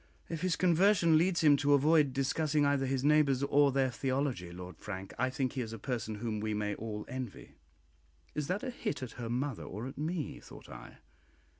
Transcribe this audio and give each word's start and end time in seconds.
"If 0.29 0.41
his 0.41 0.55
conversion 0.55 1.15
leads 1.15 1.43
him 1.43 1.55
to 1.57 1.75
avoid 1.75 2.11
discussing 2.11 2.65
either 2.65 2.87
his 2.87 3.03
neighbours 3.03 3.43
or 3.43 3.71
their 3.71 3.91
theology, 3.91 4.51
Lord 4.51 4.79
Frank, 4.79 5.13
I 5.19 5.29
think 5.29 5.53
he 5.53 5.61
is 5.61 5.73
a 5.73 5.77
person 5.77 6.15
whom 6.15 6.39
we 6.39 6.55
may 6.55 6.73
all 6.73 7.05
envy." 7.07 7.51
Is 8.33 8.47
that 8.47 8.63
a 8.63 8.71
hit 8.71 9.03
at 9.03 9.11
her 9.21 9.29
mother 9.29 9.61
or 9.61 9.85
at 9.85 9.99
me? 9.99 10.39
thought 10.39 10.67
I. 10.69 10.97